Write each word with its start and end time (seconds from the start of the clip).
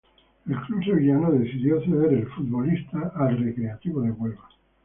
El 0.49 0.55
club 0.61 0.83
sevillano 0.83 1.31
decidió 1.31 1.79
ceder 1.81 2.17
al 2.21 2.25
futbolista 2.31 3.11
al 3.15 3.37
Recreativo 3.37 4.01
de 4.01 4.09
Huelva. 4.09 4.49